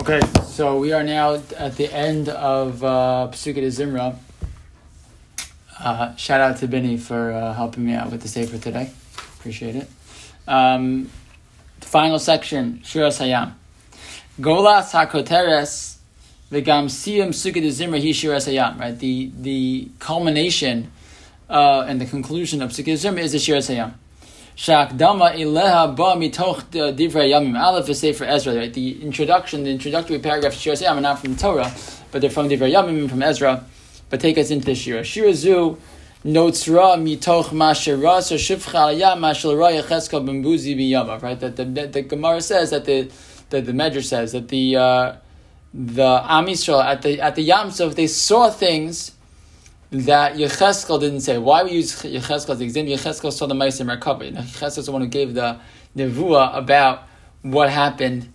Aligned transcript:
Okay, 0.00 0.20
so 0.46 0.78
we 0.78 0.94
are 0.94 1.02
now 1.02 1.34
at 1.34 1.76
the 1.76 1.92
end 1.92 2.30
of 2.30 2.82
uh, 2.82 3.28
Pesukei 3.30 3.56
de 3.56 3.66
Zimra. 3.66 4.16
Uh, 5.78 6.16
shout 6.16 6.40
out 6.40 6.56
to 6.56 6.66
Benny 6.66 6.96
for 6.96 7.30
uh, 7.30 7.52
helping 7.52 7.84
me 7.84 7.92
out 7.92 8.10
with 8.10 8.22
the 8.22 8.28
Sefer 8.28 8.56
today. 8.56 8.90
Appreciate 9.38 9.76
it. 9.76 9.90
Um, 10.48 11.10
final 11.82 12.18
section, 12.18 12.80
Shiras 12.82 13.20
Hayam. 13.20 13.52
Golas 14.40 14.92
HaKoteres 14.92 15.98
V'gam 16.50 16.86
Siyam 16.86 17.30
de 17.52 17.68
Zimra 17.68 18.00
Hi 18.00 18.12
Shiras 18.12 18.48
Hayam. 18.48 18.80
Right, 18.80 18.98
the, 18.98 19.30
the 19.38 19.90
culmination 19.98 20.90
uh, 21.50 21.84
and 21.86 22.00
the 22.00 22.06
conclusion 22.06 22.62
of 22.62 22.72
de 22.72 22.82
Zimra 22.82 23.18
is 23.18 23.32
the 23.32 23.38
Shiras 23.38 23.68
Hayam. 23.68 23.92
Shakdama 24.62 25.34
Ileha 25.34 25.96
Ba 25.96 26.14
Mitoch 26.14 26.62
Divrei 26.70 27.30
Yamim 27.30 27.60
Aleph 27.60 27.88
is 27.88 27.98
Sefer 27.98 28.22
Ezra. 28.22 28.54
Right? 28.54 28.72
The 28.72 29.02
introduction, 29.02 29.64
the 29.64 29.70
introductory 29.70 30.20
paragraphs 30.20 30.60
Shir 30.60 30.74
Sayam 30.74 30.98
are 30.98 31.00
not 31.00 31.18
from 31.18 31.34
Torah, 31.34 31.74
but 32.12 32.20
they're 32.20 32.30
from 32.30 32.48
Divrei 32.48 32.72
Yamim 32.72 33.10
from 33.10 33.24
Ezra. 33.24 33.64
But 34.08 34.20
take 34.20 34.38
us 34.38 34.52
into 34.52 34.66
the 34.66 34.76
Shira. 34.76 35.02
Shira 35.02 35.34
Zu 35.34 35.78
Notzra 36.24 36.96
Mitoch 36.96 37.46
Mashira 37.46 38.22
So 38.22 38.36
Shivcha 38.36 38.94
Alayam 38.94 39.18
Mashal 39.18 39.56
Raya 39.56 39.82
Cheska 39.82 40.24
Bambuzi 40.24 40.76
Biyama. 40.76 41.20
Right? 41.20 41.40
That 41.40 41.56
the, 41.56 41.64
the, 41.64 41.86
the 41.88 42.02
Gemara 42.02 42.40
says 42.40 42.70
that 42.70 42.84
the 42.84 43.10
the, 43.50 43.62
the 43.62 43.72
Medrash 43.72 44.04
says 44.04 44.30
that 44.30 44.46
the 44.46 44.76
uh, 44.76 45.16
the 45.74 46.22
Am 46.24 46.48
at 46.48 47.02
the 47.02 47.20
at 47.20 47.34
the 47.34 47.42
Yam 47.42 47.72
Suf 47.72 47.96
they 47.96 48.06
saw 48.06 48.48
things 48.48 49.10
that 49.92 50.36
Yecheskel 50.36 50.98
didn't 50.98 51.20
say. 51.20 51.36
Why 51.36 51.62
we 51.62 51.72
use 51.72 52.02
Yecheskel 52.02 52.50
as 52.50 52.60
example? 52.60 52.94
Yecheskel 52.94 53.30
saw 53.30 53.46
the 53.46 53.54
Meisim 53.54 53.88
recover. 53.88 54.24
You 54.24 54.32
know, 54.32 54.40
Yecheskel 54.40 54.78
is 54.78 54.86
the 54.86 54.92
one 54.92 55.02
who 55.02 55.08
gave 55.08 55.34
the 55.34 55.60
Nevuah 55.96 56.56
about 56.56 57.02
what 57.42 57.68
happened, 57.68 58.32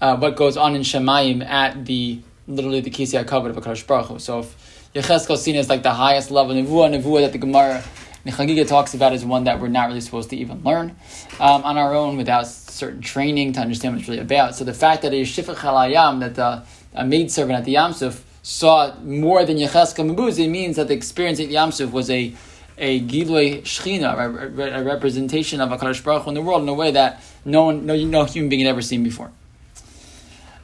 uh, 0.00 0.16
what 0.16 0.34
goes 0.34 0.56
on 0.56 0.74
in 0.74 0.82
Shemayim 0.82 1.44
at 1.44 1.84
the, 1.84 2.20
literally 2.48 2.80
the 2.80 2.90
Kisei 2.90 3.24
HaKavod 3.24 3.50
of 3.50 3.56
HaKadosh 3.56 3.86
Baruch 3.86 4.06
Hu. 4.06 4.18
So 4.18 4.40
if 4.40 4.90
Yecheskel 4.94 5.34
is 5.34 5.42
seen 5.42 5.54
as 5.54 5.68
like 5.68 5.84
the 5.84 5.94
highest 5.94 6.32
level 6.32 6.56
Nevuah, 6.56 7.00
Nevuah 7.00 7.20
that 7.20 7.32
the 7.32 7.38
Gemara 7.38 7.84
Nechagiga 8.26 8.66
talks 8.66 8.92
about 8.92 9.12
is 9.12 9.24
one 9.24 9.44
that 9.44 9.60
we're 9.60 9.68
not 9.68 9.86
really 9.86 10.00
supposed 10.00 10.28
to 10.30 10.36
even 10.36 10.62
learn 10.62 10.96
um, 11.38 11.62
on 11.62 11.78
our 11.78 11.94
own 11.94 12.16
without 12.16 12.46
certain 12.46 13.00
training 13.00 13.52
to 13.52 13.60
understand 13.60 13.94
what 13.94 14.00
it's 14.00 14.08
really 14.08 14.20
about. 14.20 14.56
So 14.56 14.64
the 14.64 14.74
fact 14.74 15.02
that 15.02 15.12
a 15.12 15.22
Shifach 15.22 15.54
Halayam, 15.54 16.20
that 16.20 16.34
the, 16.34 16.64
a 16.94 17.06
maidservant 17.06 17.58
at 17.58 17.64
the 17.64 17.76
Yamsuf, 17.76 18.22
saw 18.42 18.94
more 19.00 19.44
than 19.44 19.56
Yecheskel 19.56 20.14
Mabuz, 20.14 20.38
it 20.38 20.48
means 20.48 20.76
that 20.76 20.88
the 20.88 20.94
experience 20.94 21.40
at 21.40 21.48
Yamsuf 21.48 21.90
was 21.92 22.10
a 22.10 22.34
a 22.80 23.00
Gilui 23.02 23.60
Shechina, 23.60 24.16
a, 24.16 24.82
representation 24.82 25.60
of 25.60 25.68
HaKadosh 25.68 26.02
Baruch 26.02 26.22
Hu 26.22 26.30
in 26.30 26.34
the 26.34 26.40
world 26.40 26.62
in 26.62 26.68
a 26.68 26.74
way 26.74 26.90
that 26.92 27.22
no 27.44 27.64
one, 27.64 27.84
no, 27.84 27.94
no 27.94 28.24
human 28.24 28.48
being 28.48 28.64
had 28.64 28.70
ever 28.70 28.80
seen 28.80 29.04
before. 29.04 29.30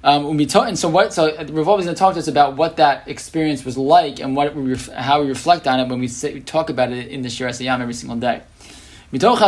Um, 0.02 0.38
and 0.38 0.78
so 0.78 0.88
what? 0.88 1.12
So 1.12 1.26
Rav 1.36 1.80
is 1.80 1.84
going 1.84 1.86
to 1.88 1.94
talk 1.94 2.14
to 2.14 2.20
us 2.20 2.28
about 2.28 2.56
what 2.56 2.76
that 2.76 3.08
experience 3.08 3.64
was 3.64 3.76
like 3.76 4.20
and 4.20 4.36
what 4.36 4.54
we 4.54 4.70
ref, 4.70 4.88
how 4.92 5.20
we 5.20 5.28
reflect 5.28 5.66
on 5.66 5.80
it 5.80 5.88
when 5.88 5.98
we, 5.98 6.08
say, 6.08 6.32
we 6.32 6.40
talk 6.40 6.70
about 6.70 6.92
it 6.92 7.08
in 7.08 7.22
the 7.22 7.28
Shir 7.28 7.50
Yam 7.50 7.82
every 7.82 7.92
single 7.92 8.16
day. 8.16 8.42
Mitoch 9.12 9.38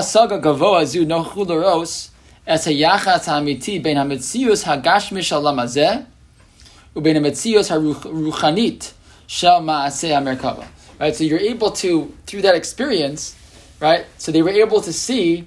Right, 11.00 11.14
so 11.14 11.22
you're 11.22 11.38
able 11.38 11.70
to 11.70 12.12
through 12.26 12.42
that 12.42 12.56
experience, 12.56 13.36
right? 13.78 14.04
So 14.18 14.32
they 14.32 14.42
were 14.42 14.50
able 14.50 14.80
to 14.80 14.92
see 14.92 15.46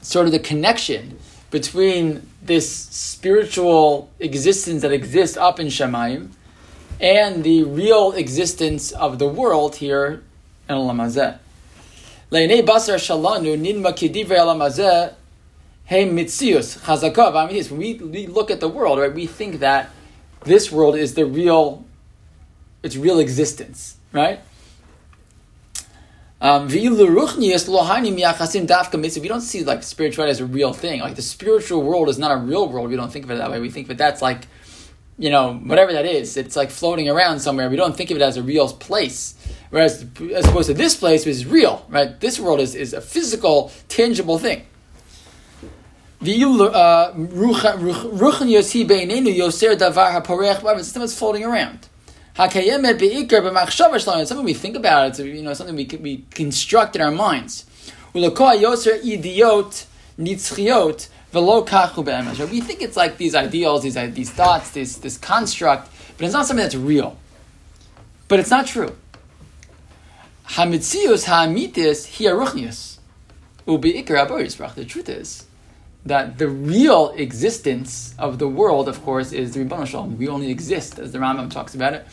sort 0.00 0.26
of 0.26 0.32
the 0.32 0.38
connection 0.38 1.18
between 1.50 2.28
this 2.42 2.70
spiritual 2.70 4.10
existence 4.20 4.82
that 4.82 4.92
exists 4.92 5.36
up 5.36 5.58
in 5.58 5.68
Shemayim 5.68 6.30
and 7.00 7.42
the 7.42 7.64
real 7.64 8.12
existence 8.12 8.92
of 8.92 9.18
the 9.18 9.26
world 9.26 9.76
here 9.76 10.22
in 10.68 10.76
Olam 10.76 10.98
Hazeh. 10.98 11.38
Basar 12.30 12.96
shalanu 12.96 13.56
ninma 13.56 15.14
hey 15.86 16.08
mitzius 16.08 16.78
chazakav. 16.78 17.36
I 17.36 17.52
mean, 17.52 17.64
when 17.64 17.78
we, 17.78 17.94
we 17.94 18.26
look 18.26 18.50
at 18.50 18.60
the 18.60 18.68
world, 18.68 18.98
right, 18.98 19.12
we 19.12 19.26
think 19.26 19.60
that 19.60 19.90
this 20.44 20.70
world 20.70 20.94
is 20.96 21.14
the 21.14 21.26
real, 21.26 21.84
its 22.82 22.96
real 22.96 23.18
existence, 23.18 23.96
right? 24.12 24.40
Um, 26.40 26.68
we 26.68 26.82
don't 26.82 26.96
see 29.40 29.64
like 29.64 29.82
spirituality 29.82 30.30
as 30.30 30.40
a 30.40 30.46
real 30.46 30.72
thing. 30.74 31.00
Like 31.00 31.14
the 31.14 31.22
spiritual 31.22 31.82
world 31.82 32.10
is 32.10 32.18
not 32.18 32.32
a 32.32 32.36
real 32.36 32.68
world. 32.68 32.90
We 32.90 32.96
don't 32.96 33.10
think 33.10 33.24
of 33.24 33.30
it 33.30 33.38
that 33.38 33.50
way. 33.50 33.60
We 33.60 33.70
think 33.70 33.88
that 33.88 33.96
that's 33.96 34.20
like, 34.20 34.46
you 35.16 35.30
know, 35.30 35.54
whatever 35.54 35.94
that 35.94 36.04
is. 36.04 36.36
It's 36.36 36.54
like 36.54 36.70
floating 36.70 37.08
around 37.08 37.40
somewhere. 37.40 37.70
We 37.70 37.76
don't 37.76 37.96
think 37.96 38.10
of 38.10 38.18
it 38.18 38.22
as 38.22 38.36
a 38.36 38.42
real 38.42 38.68
place. 38.68 39.34
Whereas, 39.70 40.04
as 40.34 40.46
opposed 40.46 40.66
to 40.66 40.74
this 40.74 40.94
place, 40.94 41.24
which 41.24 41.36
is 41.36 41.46
real, 41.46 41.86
right? 41.88 42.20
This 42.20 42.38
world 42.38 42.60
is, 42.60 42.74
is 42.74 42.92
a 42.92 43.00
physical, 43.00 43.72
tangible 43.88 44.38
thing. 44.38 44.66
Uh, 46.26 47.12
it's 51.02 51.18
floating 51.18 51.44
around. 51.44 51.88
Shalom. 53.70 54.26
Something 54.26 54.44
we 54.44 54.54
think 54.54 54.76
about. 54.76 55.08
It's 55.08 55.18
you 55.18 55.42
know 55.42 55.52
something 55.52 55.76
we 55.76 55.84
we 56.00 56.24
construct 56.30 56.96
in 56.96 57.02
our 57.02 57.10
minds. 57.10 57.66
We 58.14 58.28
think 58.30 58.54
it's 62.82 62.96
like 62.96 63.16
these 63.18 63.34
ideals, 63.34 63.82
these 63.82 63.94
these 64.14 64.30
thoughts, 64.30 64.70
this 64.70 64.96
this 64.96 65.18
construct, 65.18 65.90
but 66.16 66.24
it's 66.24 66.32
not 66.32 66.46
something 66.46 66.62
that's 66.62 66.74
real. 66.74 67.18
But 68.28 68.40
it's 68.40 68.50
not 68.50 68.66
true. 68.66 68.96
Hamitzius 70.46 71.24
ha'amitis 71.26 72.06
ubeikar 73.66 74.26
aboris 74.26 74.74
The 74.74 74.84
truth 74.86 75.08
is 75.08 75.46
that 76.06 76.38
the 76.38 76.48
real 76.48 77.10
existence 77.16 78.14
of 78.18 78.38
the 78.38 78.48
world, 78.48 78.88
of 78.88 79.02
course, 79.02 79.32
is 79.32 79.54
the 79.54 79.60
Ribbon 79.60 79.86
Shalom. 79.86 80.18
We 80.18 80.28
only 80.28 80.50
exist, 80.50 80.98
as 80.98 81.12
the 81.12 81.18
Rambam 81.18 81.50
talks 81.50 81.74
about 81.74 81.94
it. 81.94 82.06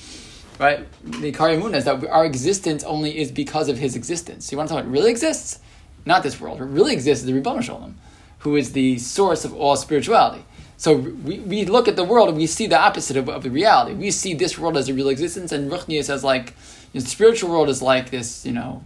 Right? 0.60 0.88
The 1.04 1.32
Karyamun 1.32 1.76
is 1.76 1.86
that 1.86 2.06
our 2.08 2.26
existence 2.26 2.84
only 2.84 3.18
is 3.18 3.32
because 3.32 3.68
of 3.68 3.78
his 3.78 3.96
existence. 3.96 4.52
You 4.52 4.58
want 4.58 4.70
to 4.70 4.76
talk 4.76 4.84
about 4.84 4.92
really 4.92 5.12
exists? 5.12 5.60
Not 6.06 6.24
this 6.24 6.40
world. 6.40 6.60
What 6.60 6.72
really 6.72 6.94
exists 6.94 7.24
is 7.24 7.28
the 7.28 7.34
Ribbon 7.34 7.62
Shalom, 7.62 7.98
who 8.40 8.56
is 8.56 8.72
the 8.72 8.98
source 8.98 9.44
of 9.44 9.54
all 9.54 9.76
spirituality. 9.76 10.46
So 10.78 10.96
we, 10.96 11.40
we 11.40 11.66
look 11.66 11.88
at 11.88 11.96
the 11.96 12.04
world 12.04 12.30
and 12.30 12.38
we 12.38 12.48
see 12.48 12.68
the 12.68 12.80
opposite 12.80 13.18
of, 13.18 13.30
of 13.30 13.44
the 13.44 13.52
reality. 13.52 13.94
We 13.94 14.10
see 14.10 14.34
this 14.34 14.58
world 14.58 14.78
as 14.78 14.90
a 14.90 14.94
real 14.94 15.10
existence, 15.10 15.52
and 15.52 15.72
Ruchnius 15.72 16.10
as 16.10 16.24
like 16.24 16.56
you 16.94 17.00
know, 17.00 17.04
the 17.04 17.10
spiritual 17.10 17.52
world 17.52 17.70
is 17.70 17.82
like 17.82 18.10
this, 18.10 18.46
you 18.46 18.52
know, 18.52 18.84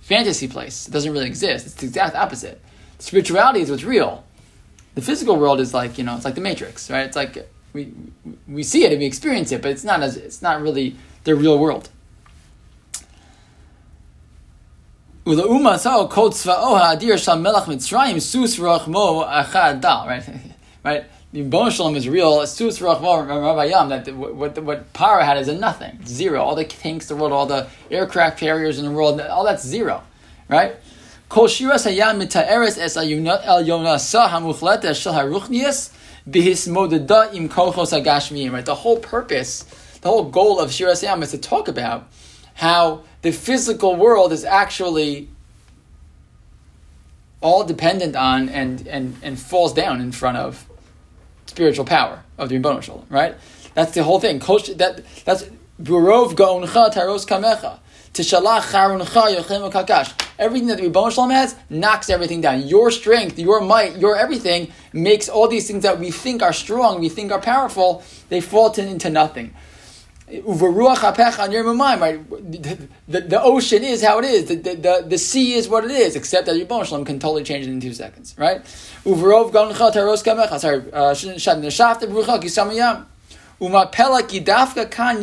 fantasy 0.00 0.46
place. 0.46 0.86
It 0.86 0.92
doesn't 0.92 1.12
really 1.12 1.26
exist. 1.26 1.66
It's 1.66 1.74
the 1.74 1.86
exact 1.86 2.14
opposite. 2.14 2.60
Spirituality 2.98 3.60
is 3.60 3.70
what's 3.70 3.84
real. 3.84 4.24
The 4.94 5.02
physical 5.02 5.36
world 5.36 5.60
is 5.60 5.72
like 5.72 5.98
you 5.98 6.04
know, 6.04 6.16
it's 6.16 6.24
like 6.24 6.34
the 6.34 6.40
Matrix, 6.40 6.90
right? 6.90 7.06
It's 7.06 7.16
like 7.16 7.48
we 7.72 7.92
we 8.48 8.62
see 8.62 8.84
it 8.84 8.92
and 8.92 9.00
we 9.00 9.06
experience 9.06 9.52
it, 9.52 9.62
but 9.62 9.70
it's 9.70 9.84
not 9.84 10.02
as 10.02 10.16
it's 10.16 10.42
not 10.42 10.60
really 10.60 10.96
the 11.24 11.34
real 11.34 11.58
world. 11.58 11.90
Right, 20.08 20.24
right. 20.84 21.04
The 21.30 21.42
Bon 21.42 21.70
Shalom 21.70 21.94
is 21.94 22.08
real. 22.08 22.46
Sus 22.46 22.78
Rachmo 22.78 23.90
that 23.90 24.14
what 24.14 24.58
what 24.62 24.92
power 24.94 25.20
had 25.20 25.36
is 25.36 25.48
a 25.48 25.54
nothing, 25.54 26.00
zero. 26.06 26.42
All 26.42 26.54
the 26.54 26.64
tanks 26.64 27.08
the 27.08 27.16
world, 27.16 27.32
all 27.32 27.44
the 27.44 27.68
aircraft 27.90 28.38
carriers 28.38 28.78
in 28.78 28.86
the 28.86 28.90
world, 28.90 29.20
all 29.20 29.44
that's 29.44 29.62
zero, 29.62 30.02
right? 30.48 30.76
Right, 38.50 38.64
the 38.64 38.74
whole 38.74 38.98
purpose, 38.98 39.62
the 40.00 40.08
whole 40.08 40.24
goal 40.24 40.58
of 40.58 40.70
shiras 40.70 41.06
hayam 41.06 41.22
is 41.22 41.30
to 41.32 41.38
talk 41.38 41.68
about 41.68 42.08
how 42.54 43.02
the 43.22 43.32
physical 43.32 43.94
world 43.96 44.32
is 44.32 44.44
actually 44.44 45.28
all 47.40 47.64
dependent 47.64 48.16
on 48.16 48.48
and 48.48 48.86
and 48.88 49.16
and 49.22 49.38
falls 49.38 49.72
down 49.74 50.00
in 50.00 50.12
front 50.12 50.38
of 50.38 50.66
spiritual 51.46 51.84
power 51.84 52.24
of 52.38 52.48
the 52.48 52.58
Rebbeinu. 52.58 53.04
Right, 53.10 53.34
that's 53.74 53.92
the 53.92 54.02
whole 54.02 54.18
thing. 54.18 54.38
That 54.38 55.02
that's 55.24 55.44
burov 55.80 56.32
gaoncha 56.32 56.92
taros 56.92 57.26
kamecha. 57.26 57.80
Tishalach 58.12 58.62
yochem 58.62 59.72
kakash. 59.72 60.12
Everything 60.38 60.68
that 60.68 60.76
the 60.76 60.84
Rebbe 60.84 61.10
Shalom 61.10 61.30
has 61.30 61.56
knocks 61.68 62.08
everything 62.08 62.40
down. 62.40 62.62
Your 62.66 62.92
strength, 62.92 63.38
your 63.38 63.60
might, 63.60 63.96
your 63.96 64.16
everything 64.16 64.72
makes 64.92 65.28
all 65.28 65.48
these 65.48 65.66
things 65.66 65.82
that 65.82 65.98
we 65.98 66.12
think 66.12 66.42
are 66.42 66.52
strong, 66.52 67.00
we 67.00 67.08
think 67.08 67.32
are 67.32 67.40
powerful, 67.40 68.04
they 68.28 68.40
fall 68.40 68.70
to, 68.70 68.86
into 68.86 69.10
nothing. 69.10 69.52
Right? 70.30 70.44
The, 70.44 71.18
the, 73.08 73.20
the, 73.22 73.42
ocean 73.42 73.82
is 73.82 74.04
how 74.04 74.18
it 74.18 74.26
is. 74.26 74.44
The, 74.44 74.56
the, 74.56 75.04
the, 75.08 75.18
sea 75.18 75.54
is 75.54 75.68
what 75.68 75.84
it 75.84 75.90
is, 75.90 76.14
except 76.14 76.46
that 76.46 76.52
Ribbon 76.52 76.84
Shalom 76.84 77.04
can 77.04 77.18
totally 77.18 77.42
change 77.42 77.66
it 77.66 77.70
in 77.70 77.80
two 77.80 77.94
seconds, 77.94 78.36
right? 78.38 78.64
Sorry, 78.66 79.16
uh, 79.16 79.24
kidafka 84.28 84.90
kan. 84.90 85.22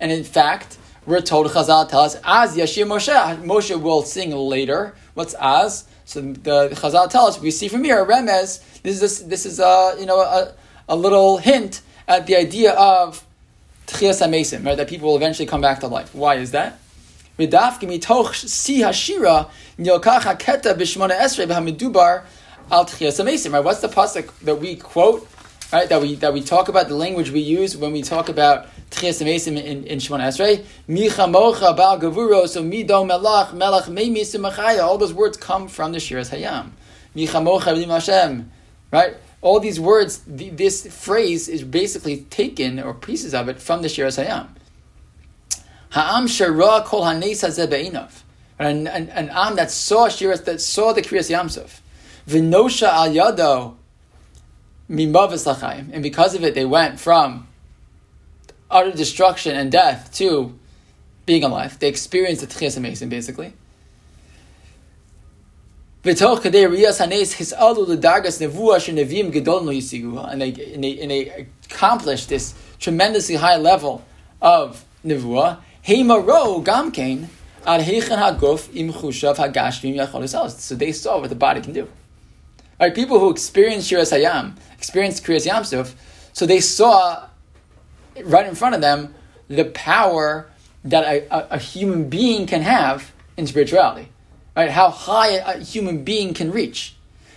And 0.00 0.12
in 0.12 0.24
fact, 0.24 0.78
we're 1.06 1.20
told 1.20 1.46
Chazal 1.46 1.88
tell 1.88 2.00
us 2.00 2.16
as 2.24 2.56
Yashir 2.56 2.86
Moshe. 2.86 3.42
Moshe 3.42 3.80
will 3.80 4.02
sing 4.02 4.32
later. 4.32 4.94
What's 5.14 5.34
as? 5.40 5.84
So 6.04 6.20
the 6.20 6.70
Chazal 6.70 7.08
tell 7.08 7.26
us 7.26 7.40
we 7.40 7.50
see 7.50 7.68
from 7.68 7.84
here 7.84 8.04
remez. 8.04 8.60
This 8.82 9.02
is 9.02 9.22
a, 9.22 9.24
this 9.24 9.46
is 9.46 9.60
a 9.60 9.96
you 9.98 10.06
know 10.06 10.20
a, 10.20 10.52
a 10.88 10.96
little 10.96 11.38
hint 11.38 11.80
at 12.08 12.26
the 12.26 12.36
idea 12.36 12.72
of 12.72 13.24
Tchias 13.86 14.24
HaMesim, 14.24 14.64
right? 14.64 14.76
That 14.76 14.88
people 14.88 15.08
will 15.08 15.16
eventually 15.16 15.46
come 15.46 15.60
back 15.60 15.80
to 15.80 15.86
life. 15.86 16.14
Why 16.14 16.36
is 16.36 16.52
that? 16.52 16.78
Si 17.38 17.44
hashira 17.44 19.50
nilkach 19.78 20.22
haketa 20.22 20.74
b'shmona 20.74 21.20
esrei 21.20 21.46
b'hamidubar 21.46 22.24
al 22.70 22.84
Tchias 22.84 23.22
HaMesim, 23.22 23.52
right? 23.52 23.64
What's 23.64 23.80
the 23.80 23.88
pasuk 23.88 24.38
that 24.40 24.56
we 24.56 24.76
quote, 24.76 25.28
right? 25.76 25.88
That 25.88 26.00
we 26.00 26.14
that 26.16 26.32
we 26.32 26.40
talk 26.40 26.68
about 26.68 26.88
the 26.88 26.94
language 26.94 27.30
we 27.30 27.40
use 27.40 27.76
when 27.76 27.92
we 27.92 28.02
talk 28.02 28.28
about 28.28 28.66
Tchias 28.90 29.20
in, 29.46 29.58
in 29.58 29.98
Shemona 29.98 30.28
Esrei? 30.28 30.64
Micha 30.88 31.30
mocha 31.30 31.74
bal 31.74 32.00
gavuro 32.00 32.48
so 32.48 32.62
mido 32.62 33.04
melach 33.04 33.50
melach 33.50 33.84
meimis 33.84 34.80
All 34.82 34.96
those 34.96 35.12
words 35.12 35.36
come 35.36 35.68
from 35.68 35.92
the 35.92 35.98
Shiras 35.98 36.30
Hayam. 36.30 36.70
Micha 37.14 37.42
mocha 37.42 37.74
Hashem, 37.74 38.50
right? 38.90 39.16
all 39.42 39.60
these 39.60 39.78
words, 39.78 40.22
the, 40.26 40.50
this 40.50 40.86
phrase 40.86 41.46
is 41.46 41.62
basically 41.62 42.22
taken, 42.30 42.80
or 42.80 42.94
pieces 42.94 43.32
of 43.32 43.48
it, 43.48 43.60
from 43.60 43.82
the 43.82 43.88
Shir 43.88 44.06
Hayam. 44.06 44.48
Ha'am 45.90 46.26
shara 46.26 46.84
kol 46.84 47.04
hanes 47.04 47.42
hazeh 47.42 48.10
An, 48.58 48.86
an, 48.86 49.08
an 49.10 49.30
am 49.32 49.54
that 49.56 49.70
saw 49.70 50.08
Shiras, 50.08 50.44
that 50.46 50.60
saw 50.60 50.92
the 50.92 51.02
Kriyas 51.02 51.30
Yamsuf. 51.30 51.80
V'nosha 52.26 52.88
al 52.88 53.10
yado 53.10 53.76
And 54.88 56.02
because 56.02 56.34
of 56.34 56.44
it, 56.44 56.54
they 56.54 56.64
went 56.64 57.00
from 57.00 57.48
utter 58.70 58.92
destruction 58.92 59.56
and 59.56 59.70
death 59.70 60.12
to 60.14 60.56
being 61.24 61.42
alive. 61.44 61.78
They 61.78 61.88
experienced 61.88 62.42
the 62.42 62.46
Tchias 62.46 62.78
HaMesim, 62.78 63.08
basically. 63.08 63.52
And 66.04 66.16
they 66.16 66.34
and 70.74 70.84
they 70.84 71.00
and 71.00 71.10
they 71.10 71.48
accomplished 71.64 72.28
this 72.28 72.54
tremendously 72.78 73.34
high 73.34 73.56
level 73.56 74.04
of 74.40 74.84
nevuah. 75.04 75.58
Heimaro 75.84 76.62
gamkein 76.64 77.26
So 77.66 77.78
they 80.76 80.92
saw 80.92 81.20
what 81.20 81.28
the 81.28 81.34
body 81.34 81.60
can 81.60 81.72
do. 81.72 81.88
Right, 82.78 82.94
people 82.94 83.18
who 83.18 83.30
experienced 83.30 83.90
Shiras 83.90 84.12
Hayam, 84.12 84.56
experienced 84.76 85.24
Kriyas 85.24 85.46
Yamsuf, 85.46 85.94
so 86.32 86.44
they 86.44 86.60
saw 86.60 87.26
right 88.24 88.46
in 88.46 88.54
front 88.54 88.74
of 88.74 88.80
them 88.80 89.14
the 89.48 89.64
power 89.64 90.48
that 90.84 91.04
a, 91.04 91.26
a, 91.34 91.48
a 91.52 91.58
human 91.58 92.08
being 92.08 92.46
can 92.46 92.62
have 92.62 93.12
in 93.36 93.46
spirituality 93.46 94.08
right? 94.56 94.70
How 94.70 94.88
high 94.88 95.28
a 95.28 95.58
human 95.58 96.02
being 96.02 96.34
can 96.34 96.50
reach. 96.50 96.96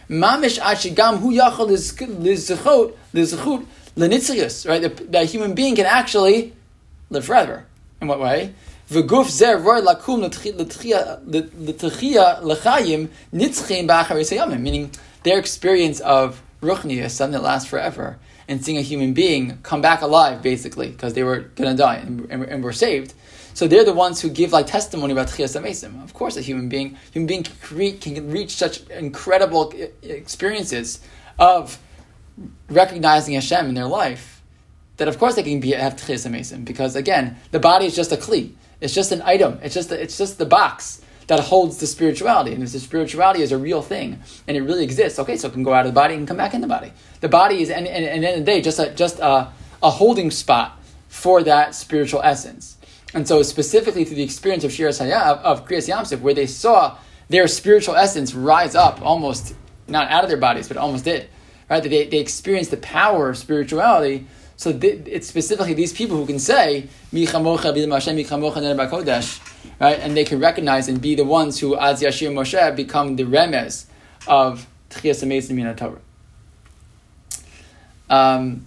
Mamish 0.10 0.58
ashigam 0.60 1.20
hu 1.20 1.34
yachal 1.34 1.68
lizchut 1.70 2.96
lizchut 3.14 3.66
lenitzius, 3.96 4.68
right? 4.68 5.12
That 5.12 5.26
human 5.26 5.54
being 5.54 5.76
can 5.76 5.86
actually 5.86 6.54
live 7.10 7.26
forever. 7.26 7.66
In 8.02 8.08
what 8.08 8.20
way? 8.20 8.54
V'guf 8.90 9.30
zer 9.30 9.58
roy 9.58 9.82
lakum 9.82 10.24
l'tchia 10.24 11.20
l'chayim 12.42 13.10
nitzchim 13.34 13.88
ba'achar 13.88 14.60
meaning 14.60 14.90
their 15.24 15.40
experience 15.40 16.00
of 16.00 16.42
ruchnius, 16.62 17.12
something 17.12 17.34
that 17.34 17.44
lasts 17.44 17.70
forever, 17.70 18.20
and 18.48 18.64
seeing 18.64 18.78
a 18.78 18.82
human 18.82 19.14
being 19.14 19.60
come 19.64 19.82
back 19.82 20.02
alive, 20.02 20.42
basically, 20.42 20.90
because 20.90 21.14
they 21.14 21.24
were 21.24 21.40
going 21.40 21.70
to 21.70 21.78
die 21.78 21.98
and, 21.98 22.28
and, 22.30 22.44
and 22.44 22.64
were 22.64 22.74
saved. 22.74 23.14
So 23.54 23.68
they're 23.68 23.84
the 23.84 23.94
ones 23.94 24.22
who 24.22 24.30
give 24.30 24.52
like 24.52 24.68
testimony 24.68 25.12
about 25.12 25.28
Tchias 25.28 25.60
Amesim. 25.60 26.04
Of 26.04 26.14
course, 26.14 26.38
a 26.38 26.42
human 26.42 26.70
being, 26.70 26.98
human 27.12 27.28
being 27.28 27.44
can, 27.44 27.98
can 28.00 28.32
reach 28.32 28.56
such 28.56 28.88
incredible 28.90 29.74
experiences 30.02 31.02
of 31.38 31.78
recognizing 32.70 33.34
Hashem 33.34 33.68
in 33.68 33.76
their 33.76 33.88
life 33.88 34.42
that 34.98 35.08
of 35.08 35.18
course 35.18 35.36
they 35.36 35.44
can 35.44 35.60
be 35.60 35.72
have 35.72 35.96
Tchias 35.96 36.66
because 36.66 36.96
again, 36.96 37.38
the 37.52 37.60
body 37.60 37.86
is 37.86 37.96
just 37.96 38.12
a 38.12 38.18
kli. 38.18 38.52
It's 38.82 38.94
just 38.94 39.12
an 39.12 39.22
item. 39.24 39.60
It's 39.62 39.74
just 39.74 39.92
it's 39.92 40.18
just 40.18 40.38
the 40.38 40.46
box 40.46 41.02
that 41.30 41.40
holds 41.40 41.78
the 41.78 41.86
spirituality. 41.86 42.54
And 42.56 42.64
if 42.64 42.72
the 42.72 42.80
spirituality 42.80 43.44
is 43.44 43.52
a 43.52 43.58
real 43.58 43.84
thing 43.84 44.20
and 44.48 44.58
it 44.58 44.62
really 44.62 44.84
exists, 44.84 45.20
okay, 45.20 45.38
so 45.38 45.48
it 45.48 45.54
can 45.54 45.62
go 45.62 45.74
out 45.74 45.86
of 45.86 45.94
the 45.94 45.96
body 45.96 46.16
and 46.16 46.28
come 46.28 46.38
back 46.38 46.56
in 46.56 46.62
the 46.62 46.68
body. 46.68 46.92
The 47.22 47.30
body 47.30 47.62
is, 47.62 47.70
and, 47.70 47.88
at 47.88 48.02
the 48.02 48.10
end 48.10 48.26
of 48.26 48.40
the 48.40 48.52
day, 48.52 48.62
just 48.62 48.80
a, 48.80 48.90
just 48.96 49.20
a, 49.20 49.54
a 49.84 49.92
holding 49.92 50.32
spot 50.32 50.80
for 51.08 51.44
that 51.44 51.76
spiritual 51.76 52.22
essence. 52.24 52.78
And 53.14 53.28
so, 53.28 53.44
specifically 53.44 54.06
through 54.06 54.16
the 54.16 54.24
experience 54.24 54.64
of 54.64 54.72
Shiras 54.72 55.00
Hayam, 55.00 55.38
of, 55.42 55.68
Kriyas 55.68 55.88
Yamsuf, 55.88 56.20
where 56.22 56.34
they 56.34 56.48
saw 56.48 56.98
their 57.28 57.48
spiritual 57.48 57.96
essence 57.96 58.34
rise 58.34 58.74
up 58.74 59.00
almost, 59.04 59.54
not 59.88 60.10
out 60.10 60.24
of 60.24 60.32
their 60.32 60.38
bodies, 60.38 60.68
but 60.68 60.78
almost 60.78 61.06
did, 61.06 61.30
right? 61.70 61.84
They, 61.84 62.08
they 62.08 62.18
experienced 62.18 62.72
the 62.72 62.78
power 62.78 63.30
of 63.30 63.38
spirituality. 63.38 64.26
So 64.59 64.71
it's 64.83 65.27
specifically 65.27 65.75
these 65.75 65.93
people 65.93 66.17
who 66.17 66.27
can 66.27 66.39
say, 66.39 66.87
right? 67.13 67.35
And 70.01 70.17
they 70.17 70.25
can 70.25 70.41
recognize 70.41 70.89
and 70.89 71.01
be 71.01 71.17
the 71.17 71.25
ones 71.25 71.59
who, 71.59 71.77
as 71.77 72.01
Yashir 72.01 72.33
Moshe, 72.33 72.77
become 72.77 73.17
the 73.17 73.25
remes 73.25 73.87
of 74.29 74.67
Tchias 74.91 75.23
Amazing 75.23 75.77
Torah. 75.77 76.01
Um, 78.09 78.67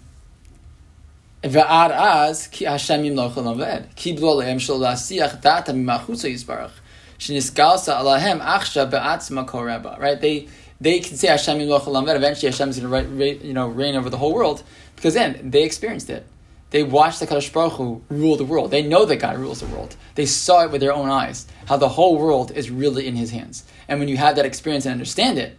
ועד 1.44 1.92
אז, 1.92 2.48
כי 2.48 2.68
השם 2.68 3.06
ימלוך 3.06 3.38
עליהם 3.38 3.82
קיבלו 3.96 4.42
עליהם 4.42 4.60
שלא 4.60 4.80
להסיח 4.80 5.36
דעתם 5.42 5.76
ממחוצה 5.76 6.28
יסברך, 6.28 6.72
שנסגלסה 7.20 8.00
עליהם 8.00 8.42
עכשיו 8.42 8.88
בעצמה 8.90 9.44
קורבה, 9.44 9.94
right? 9.98 10.22
They, 10.22 10.48
they 10.83 11.01
can 11.01 11.17
say 11.17 11.29
Hashem 11.29 11.59
yimloch 11.59 11.83
olam 11.83 12.15
eventually 12.15 12.51
Hashem 12.51 12.71
is 12.71 12.81
going 12.81 13.19
to 13.19 13.47
you 13.47 13.53
know, 13.53 13.69
reign 13.69 13.95
over 13.95 14.11
the 14.11 14.17
whole 14.19 14.35
world, 14.35 14.63
because 14.97 15.15
then 15.15 15.51
they 15.51 15.63
experienced 15.65 16.11
it. 16.11 16.27
They 16.71 16.83
watched 16.83 17.21
the 17.21 17.27
Kadosh 17.27 17.53
Baruch 17.53 17.75
Hu 17.75 18.03
rule 18.09 18.37
the 18.37 18.45
world. 18.45 18.71
They 18.71 18.83
know 18.83 19.05
that 19.05 19.17
God 19.17 19.37
rules 19.37 19.61
the 19.61 19.67
world. 19.67 19.95
They 20.15 20.25
saw 20.25 20.65
it 20.65 20.71
with 20.71 20.81
their 20.81 20.93
own 20.93 21.11
eyes, 21.11 21.47
how 21.67 21.77
the 21.77 21.89
whole 21.91 22.17
world 22.19 22.51
is 22.51 22.71
really 22.71 23.07
in 23.07 23.15
His 23.15 23.31
hands. 23.31 23.65
And 23.89 24.01
when 24.01 24.09
you 24.09 24.17
have 24.17 24.37
that 24.37 24.47
experience 24.47 24.87
and 24.87 24.93
understand 24.93 25.39
it, 25.39 25.59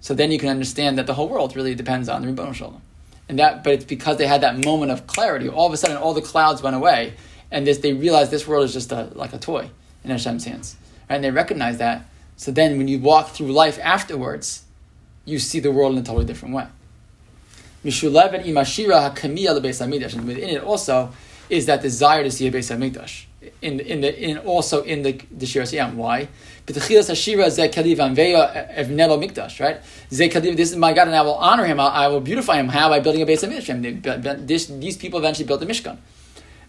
so 0.00 0.14
then 0.14 0.32
you 0.32 0.38
can 0.38 0.48
understand 0.48 0.96
that 0.96 1.06
the 1.06 1.14
whole 1.14 1.28
world 1.28 1.54
really 1.54 1.74
depends 1.74 2.08
on 2.08 2.22
the 2.22 2.28
Ribbon 2.28 2.54
Shalom 2.54 2.80
and 3.30 3.38
that, 3.38 3.62
but 3.62 3.72
it's 3.72 3.84
because 3.84 4.16
they 4.16 4.26
had 4.26 4.40
that 4.40 4.64
moment 4.64 4.90
of 4.90 5.06
clarity. 5.06 5.48
All 5.48 5.68
of 5.68 5.72
a 5.72 5.76
sudden, 5.76 5.96
all 5.96 6.14
the 6.14 6.20
clouds 6.20 6.62
went 6.62 6.74
away, 6.74 7.14
and 7.52 7.64
this, 7.64 7.78
they 7.78 7.92
realized 7.92 8.32
this 8.32 8.44
world 8.46 8.64
is 8.64 8.72
just 8.72 8.90
a, 8.90 9.08
like 9.14 9.32
a 9.32 9.38
toy 9.38 9.70
in 10.02 10.10
Hashem's 10.10 10.44
hands, 10.44 10.76
right? 11.08 11.14
and 11.14 11.24
they 11.24 11.30
recognize 11.30 11.78
that. 11.78 12.09
So 12.40 12.50
then, 12.50 12.78
when 12.78 12.88
you 12.88 12.98
walk 12.98 13.32
through 13.32 13.52
life 13.52 13.78
afterwards, 13.82 14.62
you 15.26 15.38
see 15.38 15.60
the 15.60 15.70
world 15.70 15.92
in 15.92 15.98
a 15.98 16.02
totally 16.02 16.24
different 16.24 16.54
way. 16.54 16.68
Mishulevet 17.84 18.46
imashira 18.46 19.14
hakamiya 19.14 19.60
lebeis 19.60 19.78
and 19.82 20.26
within 20.26 20.48
it 20.48 20.62
also 20.62 21.12
is 21.50 21.66
that 21.66 21.82
desire 21.82 22.24
to 22.24 22.30
see 22.30 22.46
a 22.46 22.50
beis 22.50 22.74
hamikdash. 22.74 23.24
In 23.60 23.80
in 23.80 24.00
the 24.00 24.18
in 24.18 24.38
also 24.38 24.82
in 24.84 25.02
the 25.02 25.20
the 25.30 25.44
shiras 25.44 25.74
yam. 25.74 25.98
Why? 25.98 26.28
B'techilas 26.66 27.10
hashira 27.10 27.50
ze 27.50 27.68
kaliv 27.68 27.98
anveya 27.98 28.74
evnelo 28.74 29.22
mikdash, 29.22 29.60
right? 29.60 29.82
Zekaliv. 30.10 30.56
this 30.56 30.70
is 30.70 30.76
my 30.76 30.94
God, 30.94 31.08
and 31.08 31.16
I 31.16 31.20
will 31.20 31.34
honor 31.34 31.66
him. 31.66 31.78
I 31.78 32.08
will 32.08 32.22
beautify 32.22 32.56
him. 32.56 32.68
How 32.68 32.88
by 32.88 33.00
building 33.00 33.20
a 33.20 33.26
base 33.26 33.42
of 33.42 33.50
Mishkan. 33.50 34.46
This, 34.46 34.64
these 34.64 34.96
people 34.96 35.18
eventually 35.18 35.46
built 35.46 35.60
the 35.60 35.66
Mishkan. 35.66 35.98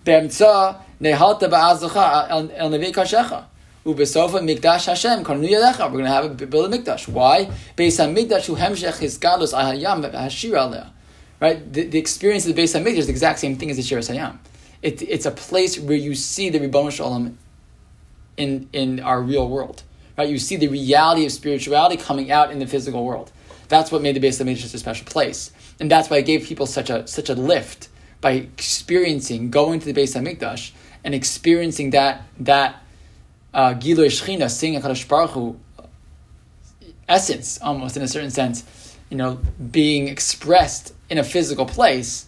Be'emtza 0.04 0.82
nehalta 1.00 1.50
ba'azacha 1.50 2.52
el 2.58 2.70
nevei 2.70 2.92
kashecha. 2.92 3.46
Mikdash 3.86 4.86
Hashem. 4.86 5.20
We're 5.20 5.24
going 5.24 6.04
to 6.04 6.10
have 6.10 6.26
a 6.26 6.30
build 6.30 6.74
a 6.74 6.78
mikdash. 6.78 7.08
Why? 7.08 7.46
Beis 7.76 7.98
hamikdash 8.00 8.46
hu 8.46 8.56
hemshech 8.56 9.00
his 9.00 9.18
galus 9.18 9.54
ahayam 9.54 10.10
hashira 10.12 10.70
aleh. 10.70 10.90
Right? 11.42 11.74
The, 11.74 11.88
the 11.88 11.98
experience 11.98 12.46
of 12.46 12.56
the 12.56 12.62
base 12.62 12.74
Beis 12.76 12.80
Hamikdash 12.80 12.98
is 12.98 13.08
the 13.08 13.12
exact 13.12 13.40
same 13.40 13.58
thing 13.58 13.72
as 13.72 13.78
the 13.78 13.82
Shiras 13.82 14.16
Hayam. 14.16 14.38
It, 14.84 15.02
it's 15.02 15.26
a 15.26 15.32
place 15.32 15.80
where 15.80 15.98
you 15.98 16.14
see 16.14 16.50
the 16.50 16.60
Ribbon 16.60 16.92
Shalom 16.92 17.40
in, 18.38 18.70
in 18.72 19.00
our 19.00 19.20
real 19.20 19.50
world. 19.50 19.82
Right? 20.16 20.30
You 20.30 20.38
see 20.38 20.56
the 20.56 20.68
reality 20.68 21.26
of 21.26 21.32
spirituality 21.32 21.98
coming 21.98 22.32
out 22.32 22.52
in 22.52 22.60
the 22.60 22.68
physical 22.68 23.04
world. 23.04 23.32
That's 23.70 23.92
what 23.92 24.04
made 24.04 24.16
the 24.16 24.20
base 24.20 24.40
Hamikdash 24.40 24.72
a 24.72 24.78
special 24.78 25.08
place, 25.08 25.52
and 25.80 25.90
that's 25.90 26.10
why 26.10 26.18
it 26.18 26.26
gave 26.26 26.46
people 26.46 26.68
such 26.68 26.90
a 26.90 27.08
such 27.08 27.30
a 27.30 27.34
lift 27.34 27.88
by 28.20 28.32
experiencing 28.34 29.50
going 29.50 29.80
to 29.80 29.86
the 29.86 29.94
base 29.94 30.14
Beis 30.14 30.22
Hamikdash 30.22 30.72
and 31.04 31.16
experiencing 31.16 31.90
that 31.92 32.24
that 32.40 32.84
uh, 33.54 33.74
Shechina, 33.74 34.50
seeing 34.50 34.80
Kadosh 34.82 35.08
Baruch 35.08 35.32
Hu 35.32 35.60
essence, 37.08 37.60
almost 37.62 37.98
in 37.98 38.04
a 38.04 38.08
certain 38.08 38.32
sense, 38.32 38.98
you 39.10 39.18
know, 39.18 39.40
being 39.72 40.08
expressed 40.08 40.94
in 41.10 41.18
a 41.18 41.24
physical 41.24 41.66
place. 41.66 42.26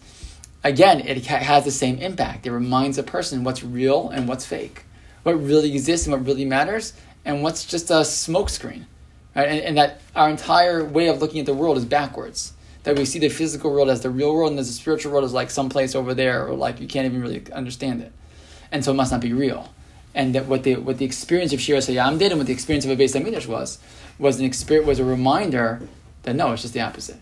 again, 0.62 1.00
it 1.00 1.26
has 1.26 1.64
the 1.64 1.70
same 1.70 1.98
impact. 1.98 2.46
It 2.46 2.52
reminds 2.52 2.96
a 2.98 3.02
person 3.02 3.44
what's 3.44 3.62
real 3.62 4.10
and 4.10 4.28
what's 4.28 4.46
fake, 4.46 4.84
what 5.22 5.32
really 5.32 5.72
exists 5.72 6.06
and 6.06 6.14
what 6.14 6.26
really 6.26 6.44
matters, 6.44 6.94
and 7.24 7.42
what's 7.42 7.64
just 7.64 7.90
a 7.90 8.00
smokescreen. 8.04 8.84
Right? 9.34 9.48
And, 9.48 9.60
and 9.60 9.76
that 9.78 10.00
our 10.14 10.30
entire 10.30 10.84
way 10.84 11.08
of 11.08 11.20
looking 11.20 11.40
at 11.40 11.46
the 11.46 11.54
world 11.54 11.76
is 11.76 11.84
backwards. 11.84 12.52
That 12.84 12.98
we 12.98 13.06
see 13.06 13.18
the 13.18 13.30
physical 13.30 13.72
world 13.72 13.88
as 13.88 14.02
the 14.02 14.10
real 14.10 14.34
world, 14.34 14.50
and 14.50 14.58
the 14.58 14.64
spiritual 14.64 15.12
world 15.12 15.24
is 15.24 15.32
like 15.32 15.50
someplace 15.50 15.94
over 15.94 16.12
there, 16.12 16.46
or 16.46 16.54
like 16.54 16.80
you 16.80 16.86
can't 16.86 17.06
even 17.06 17.22
really 17.22 17.42
understand 17.50 18.02
it, 18.02 18.12
and 18.70 18.84
so 18.84 18.92
it 18.92 18.94
must 18.94 19.10
not 19.10 19.22
be 19.22 19.32
real. 19.32 19.70
And 20.14 20.34
that 20.34 20.46
what 20.46 20.62
the 20.62 20.76
what 20.76 20.98
the 20.98 21.04
experience 21.04 21.52
of 21.52 21.58
Shiras 21.58 21.92
Hayam 21.92 22.18
did, 22.18 22.30
and 22.30 22.38
what 22.38 22.46
the 22.46 22.52
experience 22.52 22.84
of 22.84 22.90
a 22.90 22.96
Beis 22.96 23.20
Hamidrash 23.20 23.46
was, 23.46 23.78
was 24.18 24.38
an 24.38 24.44
experience 24.44 24.86
was 24.86 24.98
a 25.00 25.04
reminder 25.04 25.82
that 26.22 26.36
no, 26.36 26.52
it's 26.52 26.62
just 26.62 26.74
the 26.74 26.80
opposite. 26.80 27.18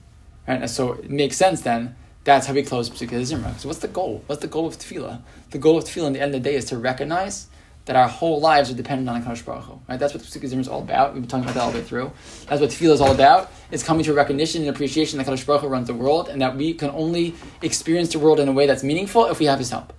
Right? 0.47 0.61
And 0.61 0.71
so 0.71 0.93
it 0.93 1.11
makes 1.11 1.37
sense 1.37 1.63
then 1.63 1.97
that's 2.25 2.47
how 2.47 2.55
we 2.55 2.63
close 2.63 2.89
Pesukei 2.89 3.21
Zimra. 3.23 3.59
So 3.59 3.69
what's 3.69 3.81
the 3.81 3.89
goal? 3.89 4.23
What's 4.27 4.43
the 4.43 4.49
goal 4.49 4.67
of 4.67 4.79
tefillah? 4.79 5.23
The 5.51 5.59
goal 5.59 5.77
of 5.77 5.85
tefillah 5.85 6.09
in 6.09 6.13
the 6.13 6.21
end 6.21 6.35
of 6.35 6.43
the 6.43 6.51
day 6.51 6.55
is 6.55 6.67
to 6.67 6.79
recognize 6.79 7.49
that 7.87 7.97
our 7.97 8.07
whole 8.07 8.41
lives 8.41 8.71
are 8.71 8.75
dependent 8.75 9.09
on 9.09 9.21
Hakadosh 9.21 9.45
Baruch 9.45 9.65
Hu. 9.65 9.81
Right? 9.89 9.99
That's 9.99 10.15
what 10.15 10.23
Pesukei 10.23 10.49
Zimra 10.49 10.61
is 10.61 10.69
all 10.69 10.83
about. 10.83 11.15
We've 11.15 11.23
been 11.23 11.29
talking 11.29 11.45
about 11.45 11.55
that 11.55 11.63
all 11.63 11.73
the 11.73 11.79
way 11.79 11.85
through. 11.85 12.13
That's 12.47 12.61
what 12.61 12.71
tefillah 12.71 12.93
is 12.93 13.01
all 13.01 13.13
about. 13.13 13.51
It's 13.73 13.83
coming 13.83 14.05
to 14.05 14.13
a 14.13 14.15
recognition 14.15 14.63
and 14.63 14.71
appreciation 14.71 15.19
that 15.19 15.27
Hakadosh 15.27 15.47
Baruch 15.47 15.63
Hu 15.63 15.69
runs 15.69 15.89
the 15.89 15.95
world, 15.95 16.29
and 16.29 16.41
that 16.41 16.57
we 16.57 16.75
can 16.75 16.91
only 16.91 17.35
experience 17.61 18.13
the 18.13 18.21
world 18.21 18.39
in 18.39 18.49
a 18.49 18.53
way 18.53 18.67
that's 18.67 18.85
meaningful 18.85 19.27
if 19.27 19.41
we 19.41 19.47
have 19.47 19.59
His 19.59 19.71
help. 19.71 19.93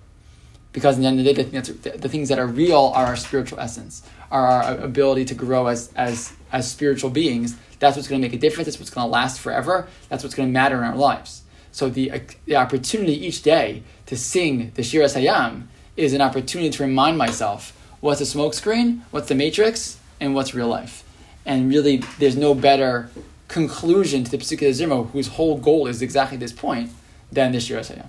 Because 0.74 0.98
in 0.98 1.04
the 1.04 1.08
end 1.08 1.20
of 1.20 1.26
the 1.26 1.34
day, 1.34 1.44
the, 1.44 1.98
the 1.98 2.10
things 2.10 2.30
that 2.30 2.40
are 2.40 2.48
real 2.48 2.92
are 2.96 3.06
our 3.06 3.16
spiritual 3.16 3.60
essence, 3.60 4.02
are 4.32 4.46
our 4.48 4.78
ability 4.80 5.26
to 5.26 5.36
grow 5.36 5.68
as 5.68 5.94
as 5.96 6.34
as 6.52 6.70
spiritual 6.70 7.10
beings. 7.10 7.56
That's 7.80 7.96
what's 7.96 8.08
going 8.08 8.22
to 8.22 8.28
make 8.28 8.36
a 8.36 8.40
difference. 8.40 8.66
That's 8.66 8.80
what's 8.80 8.90
going 8.90 9.06
to 9.06 9.12
last 9.12 9.40
forever. 9.40 9.88
That's 10.10 10.24
what's 10.24 10.36
going 10.36 10.50
to 10.50 10.54
matter 10.54 10.78
in 10.78 10.84
our 10.84 10.96
lives. 10.96 11.44
So 11.72 11.90
the, 11.90 12.12
uh, 12.12 12.20
the 12.46 12.56
opportunity 12.56 13.14
each 13.14 13.42
day 13.42 13.84
to 14.06 14.16
sing 14.16 14.72
the 14.76 14.84
Shiras 14.84 15.16
Hayam 15.16 15.68
is 15.98 16.14
an 16.14 16.22
opportunity 16.22 16.70
to 16.70 16.84
remind 16.84 17.18
myself 17.18 17.76
what's 18.00 18.22
a 18.22 18.26
smokescreen, 18.26 19.02
what's 19.12 19.28
the 19.28 19.36
matrix, 19.36 19.98
and 20.20 20.36
what's 20.36 20.54
real 20.54 20.68
life. 20.68 21.04
And 21.46 21.70
really, 21.70 21.98
there's 22.20 22.38
no 22.38 22.54
better 22.54 23.10
conclusion 23.48 24.24
to 24.24 24.32
the 24.32 24.38
Pesukei 24.38 24.70
Zimra, 24.70 25.10
whose 25.12 25.28
whole 25.28 25.58
goal 25.58 25.88
is 25.88 26.02
exactly 26.02 26.38
this 26.38 26.54
point, 26.54 26.92
than 27.32 27.52
the 27.52 27.58
Shiras 27.58 27.94
Hayam. 27.94 28.08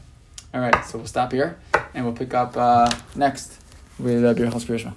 All 0.52 0.60
right, 0.60 0.84
so 0.84 0.98
we'll 0.98 1.06
stop 1.06 1.32
here, 1.32 1.58
and 1.94 2.04
we'll 2.04 2.14
pick 2.14 2.34
up 2.34 2.56
uh, 2.56 2.90
next 3.14 3.58
with 3.98 4.24
uh, 4.24 4.34
Birchas 4.34 4.60
Spiritual. 4.60 4.94